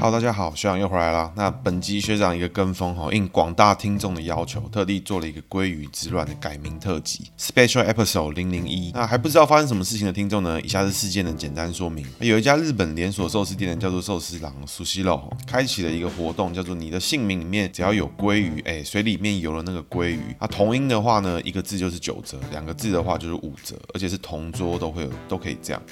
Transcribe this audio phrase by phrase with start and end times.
[0.00, 1.30] 好，大家好，学长又回来了。
[1.36, 8.90] 那本集学长一个跟风哈，应广大听众的要求，特地做了一个鲑鱼之乱的改名特辑，Special Episode 零零一。
[8.94, 10.58] 那还不知道发生什么事情的听众呢？
[10.62, 12.06] 以下是事件的简单说明。
[12.18, 20.34] 有一家日本连锁寿司店呢叫做寿司郎 Sushiro，开启了一个活动，叫做你的姓名里面只要有鲑鱼，哎，水里面游了那个鲑鱼。
[20.38, 25.82] 啊同音的话呢，一个字就是九折，两个字的话就是五折，而且是同桌都会有，都可以这样。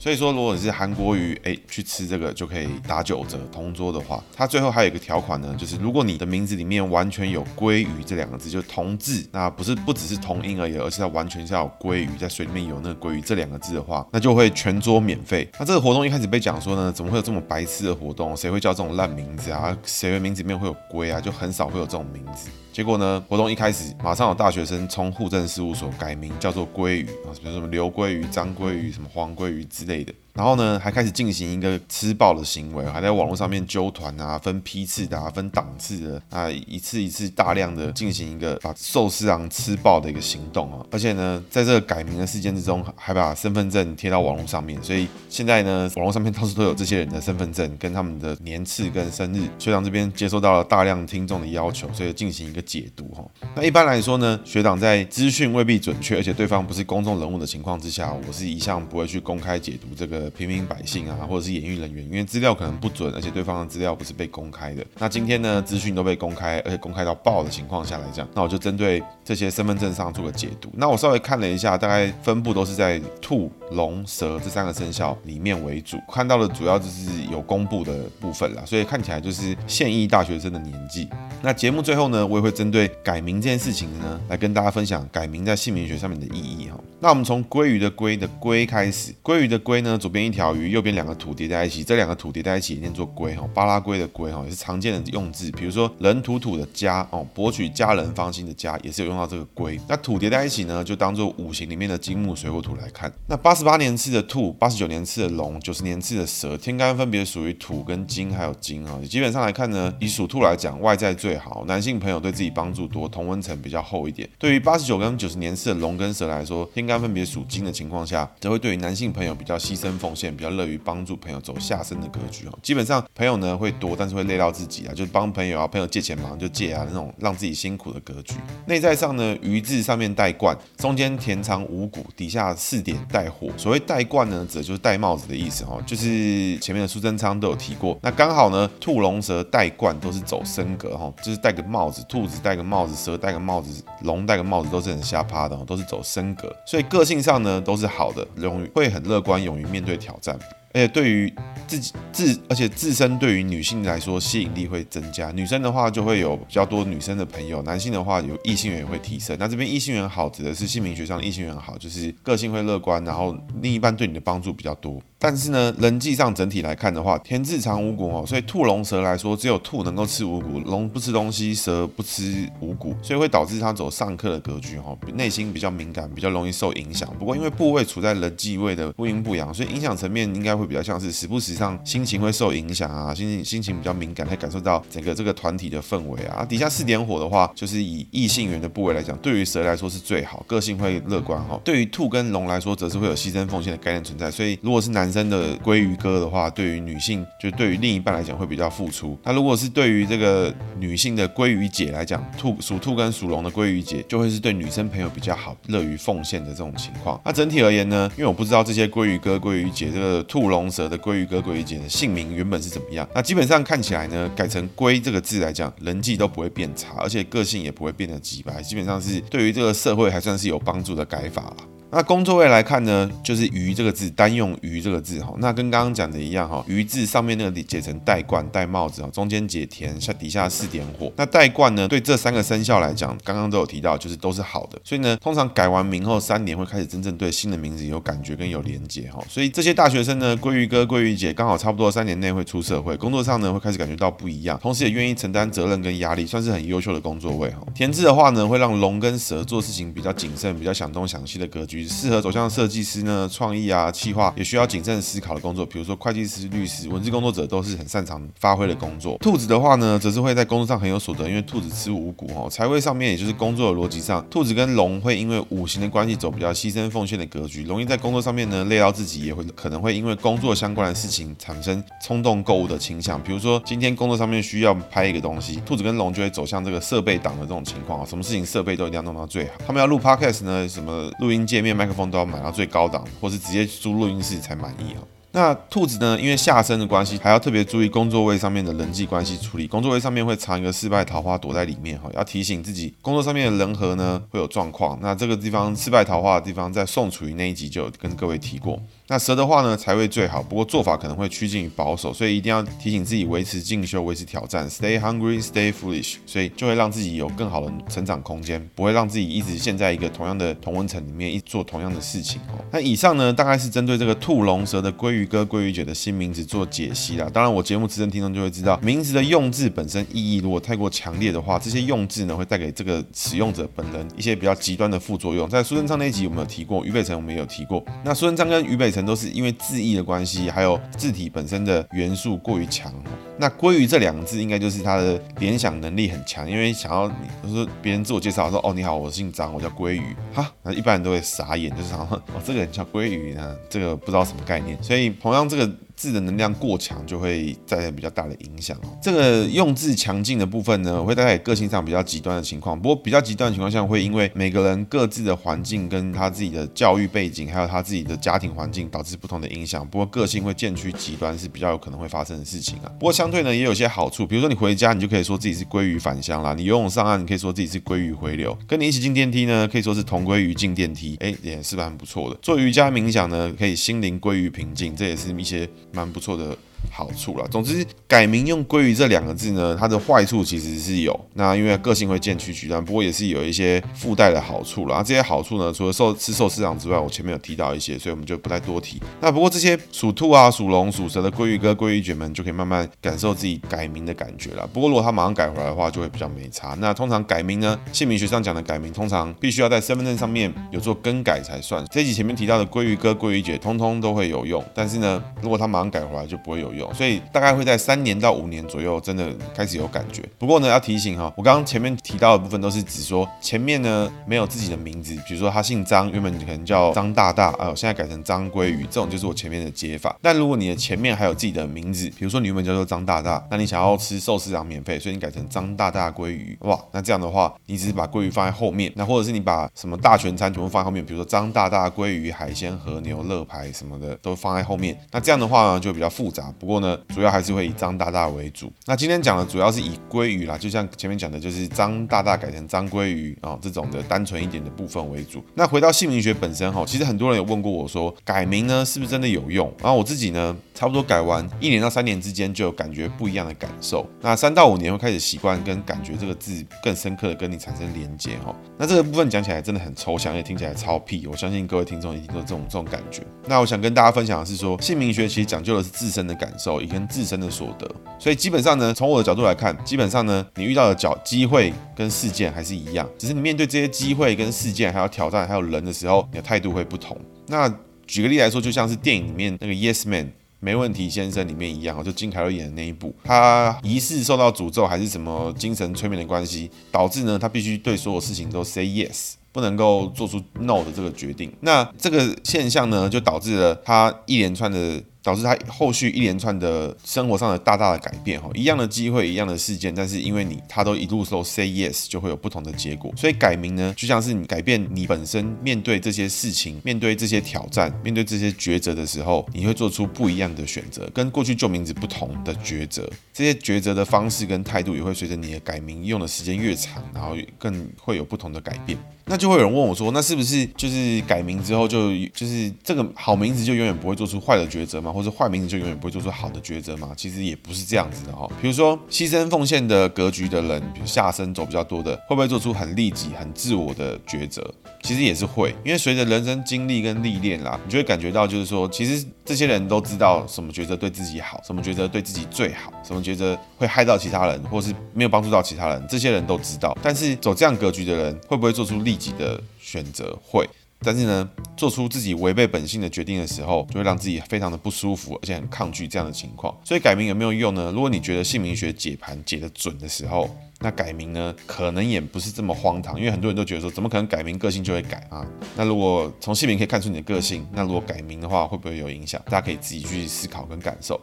[0.00, 3.38] 所以说，如果你是韩国鱼，哎，去吃这个就可以打九折。
[3.52, 15.46] 同桌的话，它最后还有一个条款呢，就是如果你的名字里面完全有“鲑鱼”这两个字，就同字，那不是不只是同音而已，而是它完全是要有鲑鱼在水里面有那个鲑鱼这两个字的话，那就会全桌免费。
[15.58, 18.34] 那这个活动一开始被讲说呢，怎么会有这么白痴的活动？
[18.34, 19.76] 谁会叫这种烂名字啊？
[19.84, 21.20] 谁的名字里面会有“龟”啊？
[21.20, 22.48] 就很少会有这种名字。
[22.72, 30.12] 结果呢，活动一开始，马上有大学生冲户政事务所改名，叫做鲑鱼啊，比如什么刘鲑鱼、张鲑鱼、什么黄鲑鱼之的。
[30.32, 40.86] 然后呢，还开始进行一个吃爆的行为，还在网络上面揪团啊，分批次的啊，分档次的啊，一次一次大量的进行一个把寿司郎吃爆的一个行动啊。
[40.92, 49.42] 而且呢，在这个改名的事件之中，还把身份证贴到网络上面，所以现在呢，网络上面到处都有这些人的身份证跟他们的年次跟生日。
[49.58, 53.24] 学长这边接收到了大量听众的要求，所以进行一个解读哈。
[53.56, 60.30] 那一般来说呢，学长在资讯未必准确，而且对方不是公众人物的情况之下，我是一向不会去公开解读这个。
[60.30, 64.82] 平民百姓啊，或者是演艺人员，因为资料可能不准，而且对方的资料不是被公开的。
[64.98, 70.70] 那今天呢，资讯都被公开，而且公开到爆的情况下来讲，那我就针对这些身份证上做个解读。
[70.72, 81.08] 那我稍微看了一下，大概分布都是在兔、龙、蛇这三个生肖里面为主，看到的主要就是有公布的部分啦，所以看起来就是现役大学生的年纪。
[81.42, 86.78] 那节目最后呢，我也会针对改名这件事情呢，来跟大家分享改名在姓名学上面的意义哈。
[87.00, 93.48] 那我们从鲑鱼的鲑的鲑开始，鲑鱼的龟呢，左边一条鱼，右边两个土叠在一起，这两个土叠在一起念作龟哈。
[93.54, 99.78] 巴拉圭的龟哈也是常见的用字，比如说人土土的家哦，博取家人芳心的家也是有用到这个龟。
[99.86, 103.12] 那土叠在一起呢，就当做五行里面的金木水火土来看。
[103.28, 108.98] 那八十八年次的兔，八十九年次的龙，九十年次的蛇，天干分别属于土跟金还有金啊。
[109.08, 114.28] 基本上来看呢，以属兔来讲，外在最好，男性朋友对自己帮助多，同温层比较厚一点。
[114.36, 122.58] 对于八十九跟九十年次的龙跟蛇来说，天干分别属金的情况下，则会对于男性朋友比较牺牲奉献，比较乐于帮助朋友走下生的格局哦。
[122.62, 128.34] 基本上朋友呢会多，但是会累到自己啊，就是帮朋友啊，朋友借钱忙就借啊，那种让自己辛苦的格局。
[128.66, 133.48] 内在上呢，鱼字上面带冠，中间田藏五谷，底下四点带火。
[133.58, 137.98] 所谓带冠呢，指的就是戴帽子的意思哦，就是前面的苏贞昌都有提过。
[138.02, 146.54] 那刚好呢，兔龙蛇带冠都是走升格哈，就是戴个帽子，兔子戴个帽子，蛇戴个帽子，龙戴个帽子都是很瞎趴的，都是走升格。
[146.66, 150.38] 所以个性上呢都是好的，容易会很乐观，勇于面对挑战。
[150.72, 151.34] 而且对于
[151.66, 155.32] 自己自，而且自身对于女性来说吸引力会增加。
[155.32, 159.36] 女生的话就会有比较多女生的朋友，男性的话有异性缘也会提升。
[159.40, 165.02] 那这边异性缘好指的是姓名学上的异性缘好，就是个性会乐观，然后另一半对你的帮助比较多。
[165.22, 177.06] 但是呢，人际上整体来看的话，田字长五谷哦，所以兔龙蛇来说，只有兔能够吃五谷，龙不吃东西，蛇不吃五谷，所以会导致他走上克的格局哈，内心比较敏感，比较容易受影响。
[177.18, 186.42] 不过因为部位处在人际位的不阴不阳，所以影响层面应该会比较像是时不时上心情会受影响啊，心情心情比较敏感，会感受到整个这个团体的氛围啊。
[186.46, 191.60] 底下四点火的话，就是以异性缘的部位来讲，对于蛇来说是最好，个性会乐观哈。
[191.62, 194.30] 对于兔跟龙来说，则是会有牺牲奉献的概念存在。
[194.30, 199.18] 所以如果是男生的鲑鱼哥的话，对于女性，就对于另一半来讲会比较付出。
[199.24, 207.20] 那如果是对于这个女性的鲑鱼姐来讲，兔属兔跟属龙的鲑鱼姐，就会是对女生朋友比较好，乐于奉献的这种情况。
[207.24, 213.08] 那整体而言呢，因为我不知道这些鲑鱼哥、鲑鱼姐这个兔龙蛇的鲑鱼哥、鲑鱼姐的姓名原本是怎么样。
[213.14, 221.56] 那基本上看起来呢，改成龟这个字来讲，人际都不会变差，而且个性也不会变得极白，基本上是对于这个社会还算是有帮助的改法了。
[221.92, 231.12] 那工作位来看呢，就是鱼这个字，单用鱼这个字哈，那跟刚刚讲的一样哈，鱼字上面那个解成带冠戴帽子哈，中间解田，下底下四点火。
[231.16, 234.78] 那带冠呢，对这三个生肖来讲，刚刚都有提到，就是都是好的。
[234.84, 239.20] 所以呢，通常改完名后三年会开始真正对新的名字有感觉跟有连接哈。
[239.28, 247.66] 所以这些大学生呢，鲑鱼哥、鲑鱼姐，刚好差不多三年内会出社会，工作上呢会开始感觉到不一样，同时也愿意承担责任跟压力，算是很优秀的工作位哈。
[247.74, 251.79] 田字的话呢，会让龙跟蛇做事情比较谨慎，比较想东想西的格局。
[251.86, 259.16] 适合走向设计师呢，创意啊、企划也需要谨慎思考的工作，比如说会计师、律师、文字工作者都是很擅长发挥的工作。
[259.18, 262.48] 兔子的话呢，则是会在工作上很有所得，因为兔子吃五谷哦。
[262.50, 273.22] 财位上面，也就是工作的逻辑上，兔子跟龙会因为五行的关系走比较牺牲奉献的格局，容易在工作上面呢累到自己，也会可能会因为工作相关的事情产生冲动购物的倾向。
[273.22, 279.52] 比如说今天工作上面需要拍一个东西，兔子跟龙就会走向这个设备党的这种情况啊，什么事情设备都一定要弄到最好。
[279.66, 285.02] 他们要录 podcast 呢，什么录音界面、麦克风都要买到最高档，或是直接租录音室才满意啊。
[285.32, 289.66] 那兔子呢，因为下身的关系，还要特别注意工作位上面的人际关系处理。
[289.66, 294.98] 工作位上面会藏一个失败桃花躲在里面哈，要提醒自己，工作上面的人和呢会有状况。
[295.00, 298.80] 那这个地方失败桃花的地方，在宋楚瑜那一集就有跟各位提过。
[299.06, 312.64] 那蛇的话呢，财位最好，不过做法可能会趋近于保守，所以一定要提醒自己维持进修、维持挑战，stay hungry, stay foolish，所以就会让自己有更好的成长空间，不会让自己一直陷在一个同样的同温层里面，一做同样的事情哦。
[312.70, 317.28] 那以上呢，大概是针对这个兔龙蛇的鲑鱼哥、鲑鱼姐的新名字做解析啦。
[317.32, 325.48] 当然，我节目资深听众就会知道，名字的用字本身意义如果太过强烈的话，这些用字呢会带给这个使用者本人一些比较极端的副作用。
[325.48, 327.84] 在苏贞昌那一集我们有提过，于北辰我们也有提过。
[328.04, 332.92] 那苏贞昌跟于北辰都是因为字义的关系，还有字体本身的元素过于强。
[333.40, 337.08] 那鲑鱼这两个字应该就是他的联想能力很强，因为想要
[337.42, 345.68] 就是别人自我介绍说哦，你好，我姓张，我叫鲑鱼哈，那一般人都会傻眼，就是想说哦，这个人叫鲑鱼呢，这个不知道什么概念，所以同样这个。
[346.00, 348.88] 字的能量过强，就会带来比较大的影响哦。
[349.02, 352.80] 这个用字强劲的部分呢，会带来个性上比较极端的情况。
[352.80, 359.86] 不过比较极端的情况下，会因为每个人各自的环境跟他自己的教育背景，还有他自己的家庭环境，导致不同的影响。
[359.86, 362.90] 不过个性会渐趋极端，是比较有可能会发生的事情啊。
[362.98, 364.26] 不过相对呢，也有些好处。
[364.26, 368.56] 比如说你回家，你就可以说自己是鲑鱼返乡啦；你游泳上岸，你可以说自己是鲑鱼回流。
[368.66, 372.38] 跟你一起进电梯呢，可以说是同归于进电梯，哎，也是蛮不错的。
[372.40, 376.56] 做瑜伽冥想呢，可以心灵归于平静，这也是一些蛮不错的。
[376.90, 381.18] 好处啦，总之改名用“鲑鱼”这两个字呢，它的坏处其实是有。
[381.34, 385.02] 那因为个性会渐趋极端，不过也是有一些附带的好处啦。
[385.02, 389.00] 这些好处呢，除了寿吃寿司郎之外，我前面有提到一些，所以我们就不再多提。
[389.20, 394.66] 那不过这些属兔啊、属龙、属蛇的鲑鱼哥、鲑鱼姐们就可以慢慢感受自己改名的感觉了。
[394.72, 396.76] 不过如果他马上改回来的话，就会比较没差。
[396.80, 401.84] 那通常改名呢，姓名学上讲的改名，通常必须要在身份证上面有做更改才算。
[401.90, 404.62] 这集前面提到的鲑鱼哥、鲑鱼姐，通通都会有用。
[404.74, 406.92] 但是呢，如果他马上改回来，就不会有用。
[406.94, 410.22] 所以大概会在三年到五年左右，真的开始有感觉。
[410.38, 420.16] 不过呢，要提醒哈，我刚刚前面提到的部分都是指说前面呢没有自己的名字，比如说他姓张，原本可能叫张大大，哎呦，现在改成张鲑鱼，这种就是我前面的接法。
[420.22, 436.52] 但如果你的前面还有自己的名字，比如说你原本叫做张大大，那你想要吃寿司郎免费，所以你改成张大大鲑鱼，哇，那这样的话，你只是把鲑鱼放在后面，那或者是你把什么大全餐全部放在后面，比如说张大大鲑鱼海鲜和牛肋排什么的都放在后面，那这样的话呢就比较复杂。
[436.60, 438.70] 不过呢，主要还是会以张大大为主。
[438.84, 445.42] 那今天讲的主要是以鲑鱼啦，就像前面讲的，就是张大大改成张鲑鱼啊，这种的单纯一点的部分为主。
[445.54, 449.72] 那回到姓名学本身哈，其实很多人有问过我说，改名呢是不是真的有用？
[449.80, 454.06] 然后我自己呢，差不多改完一年到三年之间就有感觉不一样的感受。
[454.20, 458.54] 那三到五年会开始习惯跟感觉这个字更深刻的跟你产生连接哈。
[458.76, 461.26] 那这个部分讲起来真的很抽象，也听起来超屁。
[461.26, 463.22] 我相信各位听众一定都这种这种感觉。
[463.46, 467.88] 那我想跟大家分享的是说，姓名学其实讲究的是自身的感感受，也跟自身的所得，
[468.18, 477.16] 所以基本上呢，从我的角度来看，基本上呢，你遇到的角机会跟事件还是一样，只是你面对这些机会跟事件，还有挑战，还有人的时候，你的态度会不同。
[477.46, 477.72] 那
[478.06, 491.52] 举个例来说，就像是电影里面那个 Yes Man 没问题先生里面一样，就金凯瑞演的那一部，他疑似受到诅咒还是什么精神催眠的关系，导致呢，他必须对所有事情都 say yes，不能够做出 no 的这个决定。
[491.60, 495.00] 那这个现象呢，就导致了他一连串的。
[495.22, 503.12] 导致他后续一连串的生活上的大大的改变哈，一样的机会，一样的事件，但是因为你他都一路说 say yes，就会有不同的结果。
[503.16, 513.08] 所以改名呢，就像是你改变你本身面对这些事情、面对这些挑战、面对这些抉择的时候，你会做出不一样的选择，跟过去旧名字不同的抉择。
[513.32, 518.98] 这些抉择的方式跟态度也会随着你的改名用的时间越长，然后更会有不同的改变。
[519.26, 525.09] 那就会有人问我说，那是不是就是改名之后就就是这个好名字就永远不会做出坏的抉择吗？
[525.12, 527.12] 或者坏名字就永远不会做出好的抉择吗？
[527.16, 528.48] 其实也不是这样子的哈。
[528.60, 534.62] 比如说牺牲奉献的格局的人，比如下身走比较多的，会不会做出很利己、很自我的抉择？
[535.02, 546.96] 其实也是会，因为随着人生经历跟历练啦，你就会感觉到，就是说，其实这些人都知道什么抉择对自己好，什么抉择对自己最好，什么抉择会害到其他人，或是没有帮助到其他人，这些人都知道。
[547.02, 550.38] 但是走这样格局的人，会不会做出利己的选择？
[550.44, 550.68] 会。
[551.02, 556.76] 但是呢，做出自己违背本性的决定的时候，就会让自己非常的不舒服，而且很抗拒这样的情况。
[556.84, 557.90] 所以改名有没有用呢？
[557.94, 560.48] 如果你觉得姓名学解盘解得准的时候，
[560.80, 565.46] 那改名呢，可能也不是这么荒唐，因为很多人都觉得说，怎么可能改名个性就会改啊？
[565.76, 569.40] 那如果从姓名可以看出你的个性，那如果改名的话，会不会有影响？
[569.46, 571.20] 大家可以自己去思考跟感受。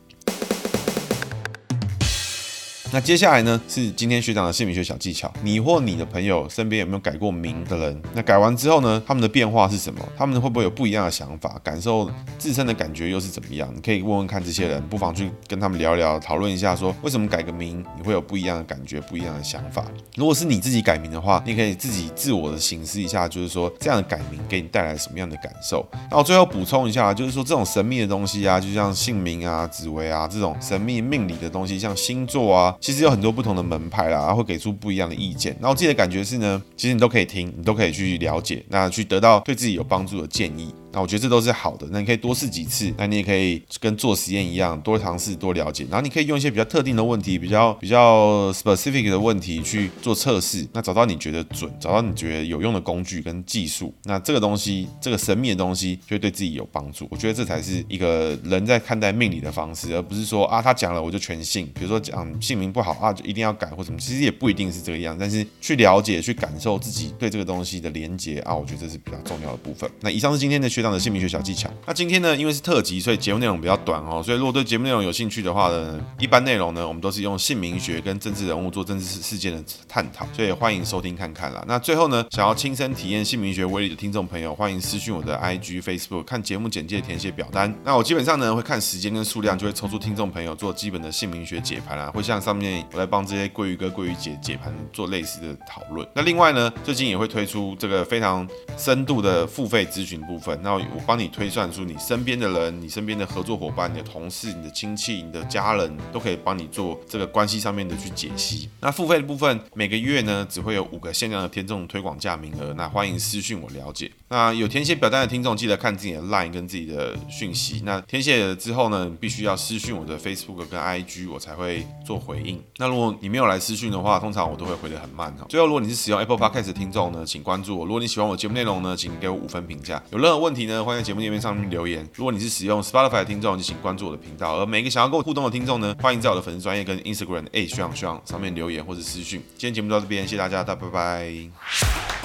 [2.89, 5.31] 那接下来呢，是今天学长的姓名学小技巧。
[5.43, 8.01] 你或你的朋友身边有没有改过名的人？
[8.13, 9.99] 那改完之后呢，他们的变化是什么？
[10.17, 11.59] 他们会不会有不一样的想法？
[11.61, 13.69] 感受自身的感觉又是怎么样？
[13.75, 19.83] 你可以问问看这些人，不妨去跟他们聊聊，讨论一下，说为什么改个名你会有不一样的感觉、不一样的想法？
[20.15, 25.85] 如果是你自己改名的话，你可以自己自我的形式一下，就是说这样的改名给你带来什么样的感受？
[26.09, 32.73] 那我最后补充一下，就是说这种神秘的东西啊，就像姓名啊、紫微啊这种神秘命理的东西，像星座啊。
[32.79, 35.55] 其实有很多不同的门派啦，会给出不一样的意见。
[35.59, 40.73] 那我自己的感觉是呢，其实你都可以听，你都可以去了解，那去得到对自己有帮助的建议。
[40.97, 45.85] 那我觉得这都是好的，那你可以多试几次，那你也可以跟做实验一样，多尝试、多了解。
[45.91, 57.07] 然后你可以用一些比较特定的问题，比较比较 specific 的问题去做测试，那找到你觉得准，找到你觉得有用的工具跟技术，那这个东西，这个神秘的东西，就会对自己有帮助。
[57.11, 61.67] 我觉得这才是一个人在看待命理的方式，而不是说啊，他讲了我就全信。
[61.75, 65.15] 比如说讲姓名不好啊，就一定要改或什么，其实也不一定是这个样。
[65.19, 69.87] 但是去了解、去感受自己对这个东西的连接啊，我觉得这是比较重要的部分。
[69.99, 71.69] 那以上是今天的学的姓名学小技巧。
[71.85, 74.21] 那今天呢，因为是特辑，所以节目内容比较短哦。
[74.23, 81.63] 所以如果对节目内容有兴趣的话呢，一般内容呢，我们都是用姓名学跟政治人物做政治事事件的探讨，所以欢迎收听看看啦。
[81.67, 87.73] 那最后呢，想要亲身体验姓名学威力的听众朋友，欢迎私讯我的 IG、Facebook，看节目简介填写表单。
[87.83, 96.07] 那我基本上呢，会看时间跟数量，就会抽出听众朋友做基本的姓名学解盘啦，会像上面我在帮这些鲑鱼哥、鲑鱼姐解盘做类似的讨论。
[96.13, 101.47] 那另外呢，最近也会推出这个非常深度的付费咨询部分，那我帮你推。
[101.47, 108.69] 算出你身边的人，你身边的合作伙伴、你的同事、你的亲戚、你的家人，都可以帮你做这个关系上面的去解析。
[108.81, 112.73] 那付费的部分，每个月呢只会有五个限量的天众推广价名额。
[112.73, 114.11] 那欢迎私讯我了解。
[114.29, 117.81] 那有填写表单的听众，记得看自己的 LINE 跟自己的讯息。
[117.83, 122.61] 那填写了之后呢，必须要私讯我的 Facebook 跟 IG，我才会做回应。
[122.77, 125.45] 那如果你没有来私讯的话，通常我都会回得很慢哈。
[125.49, 127.85] 最后，如果你是使用 Apple Podcast 的听众呢，请关注我。
[127.85, 130.01] 如果你喜欢我节目内容呢，请给我五分评价。
[130.11, 131.57] 有任何问题呢，欢迎在节目页面上。
[131.57, 132.07] 面留言。
[132.13, 134.59] 如果你是使用 Spotify 的听众，就请关注我的频道。
[134.59, 139.41] 而每一个想要跟我互动的听众呢，欢迎在我的粉丝专页跟 Instagram 诶学长学长上面留言或者私讯。
[139.57, 142.16] 今天节目到这边，谢谢大家，大家拜拜。